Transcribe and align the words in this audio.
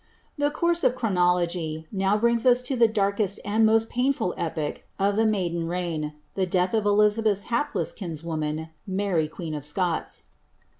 The 0.35 0.49
course 0.49 0.83
of 0.83 0.95
chronology 0.95 1.85
now 1.91 2.17
brings 2.17 2.43
us 2.43 2.63
to 2.63 2.73
Ihe 2.73 2.91
darkest 2.91 3.39
and 3.45 3.63
most 3.67 3.91
jninful 3.91 4.33
epoch 4.35 4.83
of 4.97 5.15
the 5.15 5.27
maiden 5.27 5.67
reign, 5.67 6.13
the 6.33 6.47
death 6.47 6.73
of 6.73 6.87
Elizabeth's 6.87 7.43
hapless 7.53 7.93
kiu* 7.93 8.09
WMnan, 8.09 8.69
Mary 8.87 9.27
queen 9.27 9.53
of 9.53 9.63
Scots. 9.63 10.23